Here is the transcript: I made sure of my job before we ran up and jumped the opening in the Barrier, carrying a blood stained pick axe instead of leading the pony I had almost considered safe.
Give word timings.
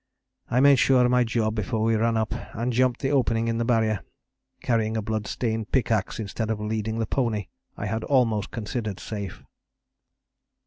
I 0.49 0.61
made 0.61 0.77
sure 0.77 1.05
of 1.05 1.11
my 1.11 1.23
job 1.23 1.53
before 1.53 1.83
we 1.83 1.93
ran 1.95 2.17
up 2.17 2.33
and 2.55 2.73
jumped 2.73 3.01
the 3.01 3.11
opening 3.11 3.47
in 3.47 3.59
the 3.59 3.65
Barrier, 3.65 4.03
carrying 4.63 4.97
a 4.97 5.01
blood 5.03 5.27
stained 5.27 5.71
pick 5.71 5.91
axe 5.91 6.19
instead 6.19 6.49
of 6.49 6.59
leading 6.59 6.97
the 6.97 7.05
pony 7.05 7.49
I 7.77 7.85
had 7.85 8.03
almost 8.05 8.49
considered 8.49 8.99
safe. 8.99 9.43